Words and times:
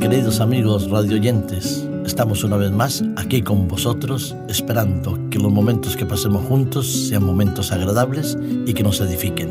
Queridos 0.00 0.40
amigos 0.40 0.88
radioyentes, 0.88 1.84
estamos 2.04 2.44
una 2.44 2.56
vez 2.56 2.70
más 2.70 3.02
aquí 3.16 3.42
con 3.42 3.66
vosotros 3.66 4.36
esperando 4.48 5.18
que 5.30 5.38
los 5.38 5.50
momentos 5.50 5.96
que 5.96 6.06
pasemos 6.06 6.44
juntos 6.46 7.08
sean 7.08 7.24
momentos 7.24 7.72
agradables 7.72 8.38
y 8.66 8.72
que 8.72 8.84
nos 8.84 9.00
edifiquen. 9.00 9.50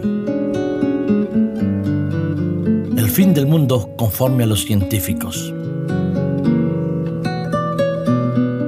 El 2.97 3.09
fin 3.09 3.33
del 3.33 3.47
mundo 3.47 3.89
conforme 3.97 4.43
a 4.43 4.47
los 4.47 4.63
científicos. 4.63 5.53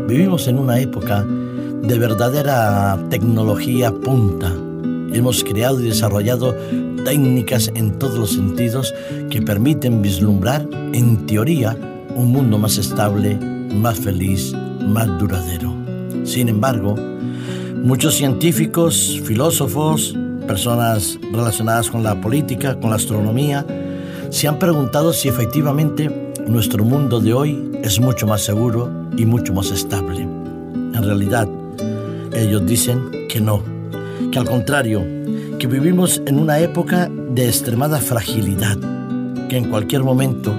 Vivimos 0.07 0.47
en 0.47 0.59
una 0.59 0.79
época 0.79 1.23
de 1.23 1.97
verdadera 1.97 2.99
tecnología 3.09 3.93
punta. 3.93 4.51
Hemos 5.13 5.43
creado 5.43 5.79
y 5.79 5.85
desarrollado 5.85 6.53
técnicas 7.05 7.71
en 7.73 7.97
todos 7.97 8.17
los 8.17 8.33
sentidos 8.33 8.93
permiten 9.41 10.01
vislumbrar, 10.01 10.67
en 10.93 11.25
teoría, 11.25 11.77
un 12.15 12.31
mundo 12.31 12.57
más 12.57 12.77
estable, 12.77 13.35
más 13.35 13.99
feliz, 13.99 14.53
más 14.81 15.07
duradero. 15.19 15.73
Sin 16.23 16.49
embargo, 16.49 16.95
muchos 17.83 18.15
científicos, 18.15 19.21
filósofos, 19.23 20.15
personas 20.47 21.19
relacionadas 21.31 21.89
con 21.89 22.03
la 22.03 22.19
política, 22.19 22.79
con 22.79 22.89
la 22.89 22.95
astronomía, 22.95 23.65
se 24.29 24.47
han 24.47 24.59
preguntado 24.59 25.13
si 25.13 25.29
efectivamente 25.29 26.33
nuestro 26.47 26.83
mundo 26.83 27.19
de 27.19 27.33
hoy 27.33 27.71
es 27.83 27.99
mucho 27.99 28.25
más 28.27 28.41
seguro 28.41 28.89
y 29.17 29.25
mucho 29.25 29.53
más 29.53 29.71
estable. 29.71 30.21
En 30.21 31.03
realidad, 31.03 31.47
ellos 32.33 32.65
dicen 32.65 33.09
que 33.29 33.39
no, 33.39 33.61
que 34.31 34.39
al 34.39 34.45
contrario, 34.45 35.05
que 35.59 35.67
vivimos 35.67 36.21
en 36.25 36.39
una 36.39 36.59
época 36.59 37.09
de 37.09 37.47
extremada 37.47 37.99
fragilidad, 37.99 38.77
que 39.47 39.57
en 39.57 39.69
cualquier 39.69 40.03
momento 40.03 40.53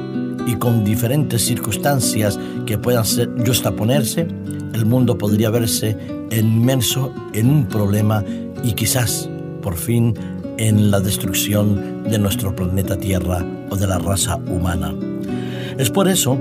y 0.46 0.54
con 0.54 0.84
diferentes 0.84 1.44
circunstancias 1.44 2.38
que 2.66 2.78
puedan 2.78 3.04
ser 3.04 3.30
ponerse, 3.76 4.26
el 4.72 4.86
mundo 4.86 5.18
podría 5.18 5.50
verse 5.50 5.96
inmenso 6.30 7.12
en 7.32 7.50
un 7.50 7.66
problema 7.66 8.24
y 8.62 8.72
quizás, 8.72 9.28
por 9.62 9.76
fin, 9.76 10.14
en 10.56 10.90
la 10.90 11.00
destrucción 11.00 12.04
de 12.04 12.18
nuestro 12.18 12.54
planeta 12.54 12.96
Tierra 12.96 13.44
o 13.70 13.76
de 13.76 13.86
la 13.86 13.98
raza 13.98 14.36
humana. 14.36 14.94
Es 15.78 15.90
por 15.90 16.08
eso 16.08 16.38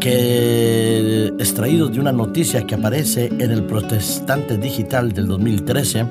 que, 0.00 1.32
extraído 1.38 1.88
de 1.88 2.00
una 2.00 2.12
noticia 2.12 2.66
que 2.66 2.74
aparece 2.74 3.26
en 3.26 3.50
el 3.50 3.64
Protestante 3.64 4.58
Digital 4.58 5.12
del 5.12 5.26
2013, 5.26 6.06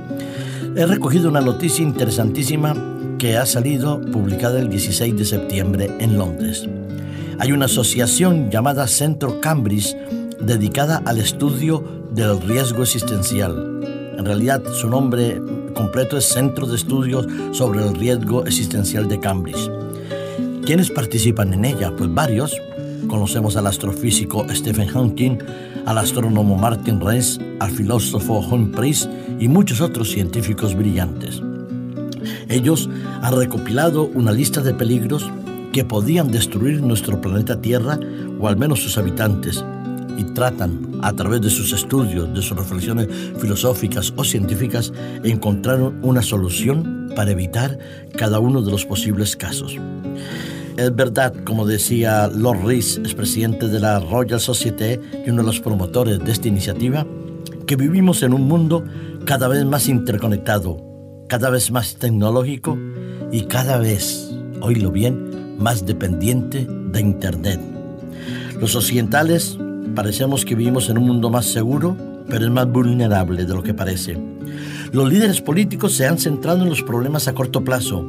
he 0.76 0.86
recogido 0.86 1.30
una 1.30 1.42
noticia 1.42 1.84
interesantísima 1.84 2.95
que 3.26 3.38
ha 3.38 3.46
salido 3.48 4.00
publicada 4.00 4.60
el 4.60 4.70
16 4.70 5.18
de 5.18 5.26
septiembre 5.26 5.90
en 6.00 6.16
Londres. 6.16 6.70
Hay 7.40 7.54
una 7.54 7.66
asociación 7.66 8.52
llamada 8.52 8.88
Centro 8.88 9.42
Cambridge 9.42 9.98
dedicada 10.40 11.02
al 11.08 11.18
estudio 11.18 11.84
del 12.12 12.40
riesgo 12.40 12.84
existencial. 12.84 13.82
En 14.16 14.24
realidad 14.24 14.62
su 14.76 14.88
nombre 14.92 15.42
completo 15.74 16.20
es 16.20 16.26
Centro 16.26 16.68
de 16.68 16.76
Estudios 16.76 17.26
sobre 17.52 17.82
el 17.82 17.96
Riesgo 17.96 18.46
Existencial 18.46 19.08
de 19.08 19.20
Cambridge. 19.20 19.72
¿Quiénes 20.64 20.92
participan 20.92 21.52
en 21.52 21.66
ella? 21.66 21.96
Pues 21.98 22.14
varios. 22.14 22.56
Conocemos 23.08 23.58
al 23.58 23.66
astrofísico 23.66 24.46
Stephen 24.52 24.90
Hawking, 24.90 25.40
al 25.88 25.98
astrónomo 25.98 26.58
Martin 26.58 27.02
Rees, 27.02 27.40
al 27.60 27.72
filósofo 27.72 28.42
Humphreys 28.42 29.10
y 29.40 29.48
muchos 29.48 29.82
otros 29.82 30.12
científicos 30.12 30.76
brillantes. 30.76 31.42
Ellos 32.50 32.90
han 33.22 33.36
recopilado 33.36 34.04
una 34.14 34.32
lista 34.32 34.62
de 34.62 34.74
peligros 34.74 35.30
que 35.72 35.84
podían 35.84 36.32
destruir 36.32 36.82
nuestro 36.82 37.20
planeta 37.20 37.60
Tierra 37.60 38.00
o 38.40 38.48
al 38.48 38.58
menos 38.58 38.82
sus 38.82 38.98
habitantes 38.98 39.64
y 40.18 40.24
tratan, 40.24 41.00
a 41.02 41.14
través 41.14 41.42
de 41.42 41.50
sus 41.50 41.74
estudios, 41.74 42.34
de 42.34 42.42
sus 42.42 42.58
reflexiones 42.58 43.08
filosóficas 43.40 44.14
o 44.16 44.24
científicas, 44.24 44.94
encontrar 45.24 45.82
una 45.82 46.22
solución 46.22 47.12
para 47.16 47.32
evitar 47.32 47.78
cada 48.18 48.40
uno 48.40 48.62
de 48.62 48.72
los 48.72 48.86
posibles 48.86 49.36
casos. 49.36 49.78
Es 50.78 50.96
verdad, 50.96 51.34
como 51.46 51.66
decía 51.66 52.28
Lord 52.28 52.66
Rees, 52.66 52.98
expresidente 52.98 53.68
de 53.68 53.80
la 53.80 54.00
Royal 54.00 54.40
Society 54.40 55.00
y 55.26 55.30
uno 55.30 55.42
de 55.42 55.48
los 55.48 55.60
promotores 55.60 56.20
de 56.20 56.32
esta 56.32 56.48
iniciativa, 56.48 57.06
que 57.66 57.76
vivimos 57.76 58.24
en 58.24 58.34
un 58.34 58.48
mundo 58.48 58.84
cada 59.26 59.48
vez 59.48 59.66
más 59.66 59.88
interconectado, 59.88 60.95
cada 61.28 61.50
vez 61.50 61.72
más 61.72 61.96
tecnológico 61.96 62.78
y 63.32 63.44
cada 63.44 63.78
vez, 63.78 64.32
oílo 64.62 64.92
bien, 64.92 65.58
más 65.58 65.86
dependiente 65.86 66.68
de 66.68 67.02
Internet. 67.02 67.60
Los 68.60 68.76
occidentales 68.76 69.58
parecemos 69.96 70.46
que 70.46 70.56
vivimos 70.56 70.90
en 70.90 70.98
un 70.98 71.08
mundo 71.08 71.30
más 71.30 71.46
seguro, 71.46 71.98
pero 72.30 72.46
es 72.46 72.52
más 72.52 72.68
vulnerable 72.68 73.46
de 73.46 73.54
lo 73.54 73.64
que 73.64 73.74
parece. 73.74 74.18
Los 74.92 75.10
líderes 75.10 75.42
políticos 75.42 75.94
se 75.94 76.08
han 76.08 76.18
centrado 76.18 76.64
en 76.64 76.70
los 76.70 76.84
problemas 76.84 77.28
a 77.28 77.34
corto 77.34 77.64
plazo, 77.64 78.08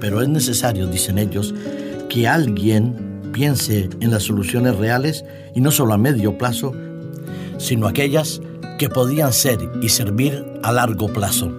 pero 0.00 0.22
es 0.22 0.28
necesario, 0.28 0.86
dicen 0.86 1.18
ellos, 1.18 1.54
que 2.08 2.26
alguien 2.26 3.30
piense 3.32 3.88
en 4.00 4.10
las 4.10 4.24
soluciones 4.24 4.76
reales 4.76 5.24
y 5.54 5.60
no 5.60 5.70
solo 5.70 5.94
a 5.94 5.98
medio 5.98 6.38
plazo, 6.38 6.72
sino 7.58 7.86
aquellas 7.86 8.40
que 8.78 8.88
podían 8.88 9.32
ser 9.32 9.58
y 9.82 9.88
servir 9.88 10.44
a 10.62 10.72
largo 10.72 11.08
plazo. 11.08 11.52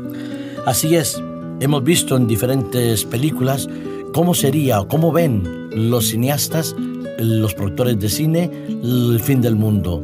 Así 0.70 0.96
es, 0.96 1.20
hemos 1.62 1.84
visto 1.84 2.16
en 2.16 2.28
diferentes 2.28 3.04
películas 3.04 3.68
cómo 4.14 4.36
sería 4.36 4.80
o 4.80 4.88
cómo 4.88 5.12
ven 5.12 5.68
los 5.74 6.10
cineastas, 6.10 6.76
los 7.18 7.56
productores 7.56 8.00
de 8.00 8.08
cine, 8.08 8.52
el 8.68 9.20
fin 9.20 9.42
del 9.42 9.56
mundo. 9.56 10.00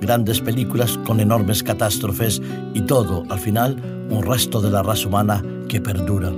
Grandes 0.00 0.40
películas 0.40 0.98
con 1.06 1.20
enormes 1.20 1.62
catástrofes 1.62 2.42
y 2.74 2.80
todo, 2.80 3.26
al 3.28 3.38
final, 3.38 3.76
un 4.10 4.24
resto 4.24 4.60
de 4.60 4.72
la 4.72 4.82
raza 4.82 5.06
humana 5.06 5.44
que 5.68 5.80
perdura. 5.80 6.32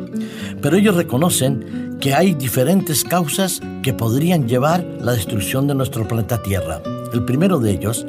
Pero 0.61 0.77
ellos 0.77 0.97
reconocen 0.97 1.97
que 2.03 2.13
hay 2.13 2.35
diferentes 2.35 3.03
causas 3.03 3.63
que 3.83 3.95
podrían 3.95 4.47
llevar 4.47 4.85
la 5.01 5.13
destrucción 5.13 5.67
de 5.67 5.75
nuestro 5.75 6.07
planeta 6.07 6.43
Tierra. 6.43 6.83
El 7.15 7.25
primero 7.25 7.59
de 7.59 7.71
ellos, 7.71 8.05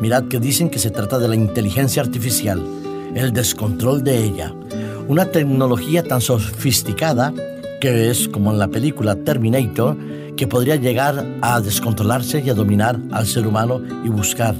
mirad 0.00 0.24
que 0.24 0.40
dicen 0.40 0.70
que 0.70 0.80
se 0.80 0.90
trata 0.90 1.20
de 1.20 1.28
la 1.28 1.36
inteligencia 1.36 2.02
artificial, 2.02 2.60
el 3.14 3.32
descontrol 3.32 4.02
de 4.02 4.24
ella, 4.24 4.52
una 5.08 5.26
tecnología 5.26 6.02
tan 6.02 6.20
sofisticada 6.20 7.32
que 7.80 8.10
es 8.10 8.28
como 8.28 8.50
en 8.50 8.58
la 8.58 8.68
película 8.68 9.14
Terminator, 9.14 9.96
que 10.36 10.46
podría 10.46 10.76
llegar 10.76 11.26
a 11.42 11.60
descontrolarse 11.60 12.42
y 12.44 12.50
a 12.50 12.54
dominar 12.54 12.98
al 13.12 13.26
ser 13.26 13.46
humano 13.46 13.80
y 14.04 14.08
buscar 14.08 14.54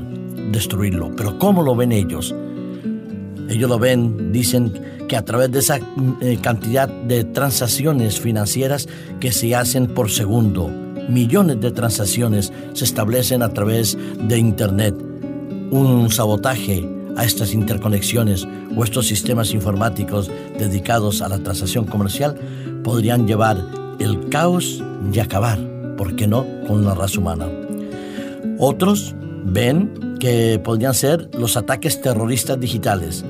destruirlo. 0.53 1.11
Pero 1.17 1.39
¿cómo 1.39 1.63
lo 1.63 1.75
ven 1.75 1.93
ellos? 1.93 2.35
Ellos 3.49 3.69
lo 3.69 3.79
ven, 3.79 4.33
dicen 4.33 4.73
que 5.09 5.17
a 5.17 5.25
través 5.25 5.51
de 5.53 5.61
esa 5.61 5.81
eh, 6.21 6.39
cantidad 6.41 6.89
de 6.89 7.25
transacciones 7.25 8.21
financieras 8.21 8.89
que 9.21 9.33
se 9.33 9.55
hacen 9.55 9.87
por 9.87 10.11
segundo, 10.11 10.69
millones 11.09 11.61
de 11.61 11.71
transacciones 11.71 12.53
se 12.73 12.85
establecen 12.85 13.43
a 13.43 13.51
través 13.51 13.97
de 14.29 14.39
Internet. 14.39 14.95
Un 15.71 16.11
sabotaje 16.11 16.89
a 17.17 17.25
estas 17.25 17.55
interconexiones 17.55 18.47
o 18.77 18.85
estos 18.85 19.07
sistemas 19.07 19.53
informáticos 19.53 20.31
dedicados 20.59 21.23
a 21.23 21.29
la 21.29 21.39
transacción 21.39 21.85
comercial 21.85 22.37
podrían 22.83 23.27
llevar 23.27 23.65
el 23.99 24.29
caos 24.29 24.83
y 25.13 25.19
acabar, 25.21 25.59
¿por 25.97 26.17
qué 26.17 26.27
no?, 26.27 26.47
con 26.67 26.85
la 26.85 26.95
raza 26.95 27.21
humana. 27.21 27.47
Otros 28.59 29.15
ven 29.45 30.17
que 30.19 30.61
podrían 30.63 30.95
ser 30.95 31.31
los 31.39 31.57
ataques 31.57 32.01
terroristas 32.01 32.59
digitales, 32.59 33.25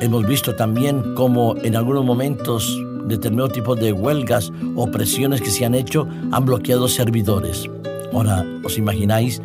Hemos 0.00 0.26
visto 0.26 0.54
también 0.54 1.14
cómo 1.14 1.56
en 1.62 1.76
algunos 1.76 2.04
momentos 2.04 2.78
determinados 3.06 3.52
tipos 3.52 3.78
de 3.78 3.92
huelgas 3.92 4.52
o 4.74 4.90
presiones 4.90 5.40
que 5.40 5.50
se 5.50 5.64
han 5.64 5.74
hecho 5.74 6.08
han 6.32 6.44
bloqueado 6.44 6.88
servidores. 6.88 7.70
Ahora, 8.12 8.44
¿os 8.64 8.76
imagináis 8.76 9.40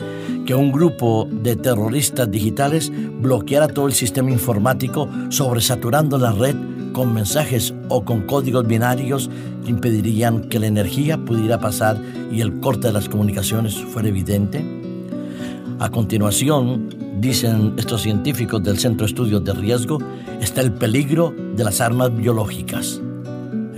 que 0.49 0.55
un 0.55 0.71
grupo 0.71 1.27
de 1.31 1.55
terroristas 1.55 2.31
digitales 2.31 2.91
bloqueara 3.21 3.67
todo 3.67 3.85
el 3.85 3.93
sistema 3.93 4.31
informático 4.31 5.07
sobresaturando 5.29 6.17
la 6.17 6.31
red 6.31 6.55
con 6.91 7.13
mensajes 7.13 7.71
o 7.87 8.03
con 8.03 8.23
códigos 8.23 8.65
binarios 8.65 9.29
que 9.63 9.69
impedirían 9.69 10.49
que 10.49 10.57
la 10.57 10.65
energía 10.65 11.19
pudiera 11.19 11.59
pasar 11.59 12.01
y 12.31 12.41
el 12.41 12.61
corte 12.61 12.87
de 12.87 12.93
las 12.93 13.07
comunicaciones 13.07 13.75
fuera 13.75 14.07
evidente? 14.07 14.65
A 15.77 15.91
continuación, 15.91 16.95
dicen 17.21 17.75
estos 17.77 18.01
científicos 18.01 18.63
del 18.63 18.79
Centro 18.79 19.05
de 19.05 19.11
Estudios 19.11 19.43
de 19.43 19.53
Riesgo, 19.53 19.99
está 20.41 20.61
el 20.61 20.71
peligro 20.71 21.31
de 21.55 21.63
las 21.63 21.79
armas 21.79 22.11
biológicas. 22.17 22.99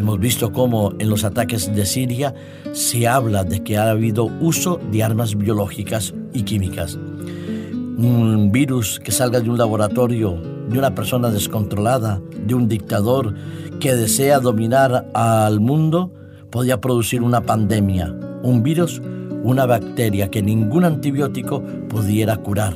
Hemos 0.01 0.19
visto 0.19 0.51
cómo 0.51 0.93
en 0.97 1.11
los 1.11 1.23
ataques 1.23 1.75
de 1.75 1.85
Siria 1.85 2.33
se 2.73 3.07
habla 3.07 3.43
de 3.43 3.63
que 3.63 3.77
ha 3.77 3.91
habido 3.91 4.31
uso 4.41 4.79
de 4.91 5.03
armas 5.03 5.35
biológicas 5.35 6.15
y 6.33 6.41
químicas. 6.41 6.95
Un 6.95 8.49
virus 8.51 8.99
que 8.99 9.11
salga 9.11 9.41
de 9.41 9.51
un 9.51 9.59
laboratorio, 9.59 10.41
de 10.69 10.79
una 10.79 10.95
persona 10.95 11.29
descontrolada, 11.29 12.19
de 12.47 12.55
un 12.55 12.67
dictador 12.67 13.35
que 13.79 13.93
desea 13.93 14.39
dominar 14.39 15.07
al 15.13 15.59
mundo, 15.59 16.11
podría 16.49 16.81
producir 16.81 17.21
una 17.21 17.41
pandemia, 17.41 18.11
un 18.41 18.63
virus 18.63 19.03
una 19.43 19.67
bacteria 19.67 20.31
que 20.31 20.41
ningún 20.41 20.83
antibiótico 20.83 21.61
pudiera 21.89 22.37
curar. 22.37 22.73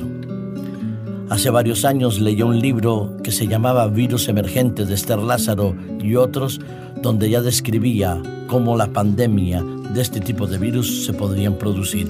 Hace 1.28 1.50
varios 1.50 1.84
años 1.84 2.20
leyó 2.20 2.46
un 2.46 2.60
libro 2.60 3.16
que 3.24 3.32
se 3.32 3.48
llamaba 3.48 3.88
Virus 3.88 4.28
Emergente 4.28 4.84
de 4.84 4.94
Esther 4.94 5.18
Lázaro 5.18 5.74
y 6.00 6.14
otros, 6.14 6.60
donde 7.02 7.28
ya 7.28 7.40
describía 7.40 8.22
cómo 8.46 8.76
la 8.76 8.92
pandemia 8.92 9.60
de 9.92 10.02
este 10.02 10.20
tipo 10.20 10.46
de 10.46 10.58
virus 10.58 11.04
se 11.04 11.12
podrían 11.12 11.58
producir. 11.58 12.08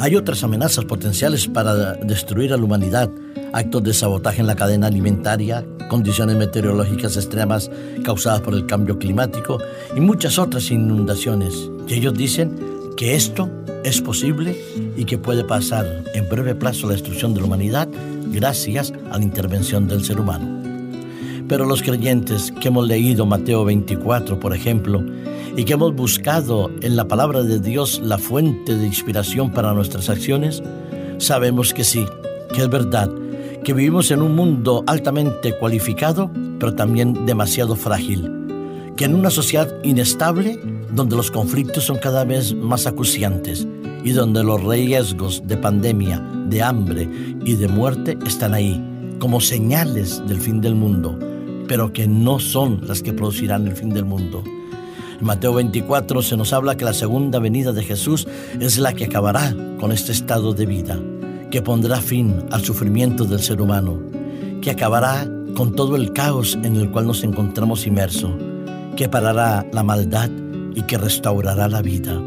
Hay 0.00 0.16
otras 0.16 0.42
amenazas 0.42 0.86
potenciales 0.86 1.46
para 1.48 1.92
destruir 1.94 2.54
a 2.54 2.56
la 2.56 2.64
humanidad, 2.64 3.10
actos 3.52 3.82
de 3.82 3.92
sabotaje 3.92 4.40
en 4.40 4.46
la 4.46 4.56
cadena 4.56 4.86
alimentaria, 4.86 5.62
condiciones 5.90 6.36
meteorológicas 6.36 7.18
extremas 7.18 7.70
causadas 8.02 8.40
por 8.40 8.54
el 8.54 8.64
cambio 8.64 8.98
climático 8.98 9.58
y 9.94 10.00
muchas 10.00 10.38
otras 10.38 10.70
inundaciones. 10.70 11.70
Y 11.86 11.94
ellos 11.94 12.14
dicen 12.14 12.71
que 12.96 13.14
esto 13.14 13.50
es 13.84 14.00
posible 14.00 14.56
y 14.96 15.04
que 15.04 15.18
puede 15.18 15.44
pasar 15.44 16.04
en 16.14 16.28
breve 16.28 16.54
plazo 16.54 16.86
la 16.86 16.94
destrucción 16.94 17.34
de 17.34 17.40
la 17.40 17.46
humanidad 17.46 17.88
gracias 18.26 18.92
a 19.10 19.18
la 19.18 19.24
intervención 19.24 19.88
del 19.88 20.04
ser 20.04 20.20
humano. 20.20 20.62
Pero 21.48 21.66
los 21.66 21.82
creyentes 21.82 22.52
que 22.60 22.68
hemos 22.68 22.86
leído 22.86 23.26
Mateo 23.26 23.64
24, 23.64 24.40
por 24.40 24.54
ejemplo, 24.54 25.04
y 25.56 25.64
que 25.64 25.74
hemos 25.74 25.94
buscado 25.94 26.70
en 26.80 26.96
la 26.96 27.08
palabra 27.08 27.42
de 27.42 27.60
Dios 27.60 28.00
la 28.02 28.18
fuente 28.18 28.76
de 28.76 28.86
inspiración 28.86 29.50
para 29.50 29.74
nuestras 29.74 30.08
acciones, 30.08 30.62
sabemos 31.18 31.74
que 31.74 31.84
sí, 31.84 32.06
que 32.54 32.62
es 32.62 32.68
verdad, 32.70 33.10
que 33.64 33.74
vivimos 33.74 34.10
en 34.10 34.22
un 34.22 34.34
mundo 34.34 34.82
altamente 34.86 35.56
cualificado, 35.58 36.30
pero 36.58 36.74
también 36.74 37.26
demasiado 37.26 37.76
frágil, 37.76 38.41
que 38.96 39.04
en 39.04 39.14
una 39.14 39.30
sociedad 39.30 39.72
inestable, 39.82 40.58
donde 40.92 41.16
los 41.16 41.30
conflictos 41.30 41.84
son 41.84 41.98
cada 41.98 42.24
vez 42.24 42.54
más 42.54 42.86
acuciantes 42.86 43.66
y 44.04 44.10
donde 44.10 44.42
los 44.42 44.62
riesgos 44.62 45.42
de 45.46 45.56
pandemia, 45.56 46.20
de 46.48 46.62
hambre 46.62 47.08
y 47.44 47.54
de 47.54 47.68
muerte 47.68 48.18
están 48.26 48.52
ahí, 48.54 48.82
como 49.18 49.40
señales 49.40 50.22
del 50.26 50.40
fin 50.40 50.60
del 50.60 50.74
mundo, 50.74 51.18
pero 51.68 51.92
que 51.92 52.06
no 52.06 52.38
son 52.38 52.80
las 52.86 53.02
que 53.02 53.12
producirán 53.12 53.66
el 53.66 53.76
fin 53.76 53.90
del 53.90 54.04
mundo. 54.04 54.42
En 55.18 55.26
Mateo 55.26 55.54
24 55.54 56.20
se 56.20 56.36
nos 56.36 56.52
habla 56.52 56.76
que 56.76 56.84
la 56.84 56.92
segunda 56.92 57.38
venida 57.38 57.72
de 57.72 57.84
Jesús 57.84 58.26
es 58.60 58.78
la 58.78 58.92
que 58.92 59.04
acabará 59.04 59.54
con 59.78 59.92
este 59.92 60.12
estado 60.12 60.52
de 60.52 60.66
vida, 60.66 60.98
que 61.50 61.62
pondrá 61.62 62.00
fin 62.00 62.44
al 62.50 62.64
sufrimiento 62.64 63.24
del 63.24 63.40
ser 63.40 63.60
humano, 63.62 64.00
que 64.60 64.70
acabará 64.70 65.26
con 65.54 65.74
todo 65.74 65.96
el 65.96 66.12
caos 66.12 66.58
en 66.62 66.76
el 66.76 66.90
cual 66.90 67.06
nos 67.06 67.24
encontramos 67.24 67.86
inmersos, 67.86 68.32
que 68.96 69.08
parará 69.08 69.66
la 69.72 69.82
maldad 69.82 70.30
y 70.74 70.82
que 70.82 70.98
restaurará 70.98 71.68
la 71.68 71.82
vida. 71.82 72.20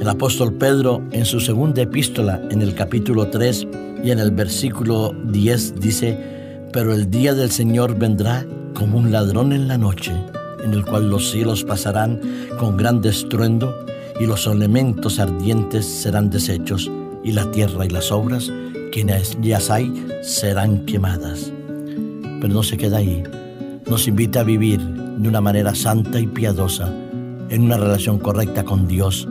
El 0.00 0.08
apóstol 0.08 0.54
Pedro 0.54 1.02
en 1.12 1.24
su 1.24 1.40
segunda 1.40 1.82
epístola 1.82 2.40
en 2.50 2.62
el 2.62 2.74
capítulo 2.74 3.28
3 3.28 3.66
y 4.04 4.10
en 4.10 4.18
el 4.18 4.32
versículo 4.32 5.14
10 5.24 5.80
dice, 5.80 6.18
pero 6.72 6.92
el 6.92 7.10
día 7.10 7.34
del 7.34 7.50
Señor 7.50 7.98
vendrá 7.98 8.46
como 8.74 8.98
un 8.98 9.12
ladrón 9.12 9.52
en 9.52 9.68
la 9.68 9.78
noche 9.78 10.12
en 10.62 10.72
el 10.72 10.84
cual 10.84 11.10
los 11.10 11.30
cielos 11.30 11.64
pasarán 11.64 12.20
con 12.58 12.76
gran 12.76 13.04
estruendo 13.04 13.74
y 14.20 14.26
los 14.26 14.46
elementos 14.46 15.18
ardientes 15.18 15.86
serán 15.86 16.30
deshechos 16.30 16.90
y 17.24 17.32
la 17.32 17.50
tierra 17.50 17.84
y 17.84 17.88
las 17.88 18.10
obras 18.12 18.50
que 18.92 19.00
ellas 19.00 19.70
hay 19.70 20.06
serán 20.22 20.84
quemadas. 20.84 21.52
Pero 22.40 22.54
no 22.54 22.62
se 22.62 22.76
queda 22.76 22.98
ahí. 22.98 23.22
Nos 23.88 24.06
invita 24.06 24.40
a 24.40 24.44
vivir 24.44 24.80
de 25.18 25.28
una 25.28 25.40
manera 25.40 25.74
santa 25.74 26.20
y 26.20 26.26
piadosa, 26.26 26.92
en 27.48 27.62
una 27.62 27.76
relación 27.76 28.18
correcta 28.18 28.64
con 28.64 28.86
Dios, 28.88 29.28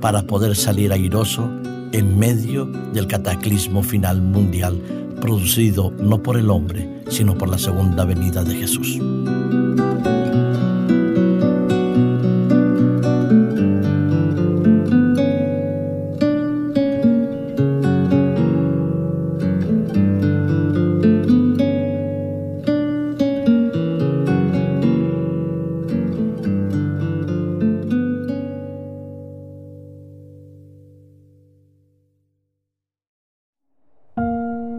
para 0.00 0.22
poder 0.22 0.54
salir 0.54 0.92
airoso 0.92 1.50
en 1.92 2.18
medio 2.18 2.66
del 2.92 3.06
cataclismo 3.06 3.82
final 3.82 4.20
mundial 4.20 4.80
producido 5.20 5.90
no 5.98 6.22
por 6.22 6.36
el 6.36 6.50
hombre, 6.50 7.02
sino 7.08 7.38
por 7.38 7.48
la 7.48 7.56
segunda 7.56 8.04
venida 8.04 8.44
de 8.44 8.56
Jesús. 8.56 9.00